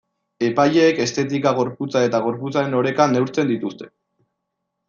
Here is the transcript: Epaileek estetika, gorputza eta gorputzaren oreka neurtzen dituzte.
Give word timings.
Epaileek 0.45 1.01
estetika, 1.03 1.51
gorputza 1.59 2.03
eta 2.07 2.23
gorputzaren 2.25 2.75
oreka 2.81 3.09
neurtzen 3.15 3.53
dituzte. 3.55 3.93